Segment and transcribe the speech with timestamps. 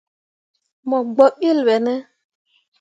[0.87, 1.93] Mo gbǝ ɓilli ɓe ne?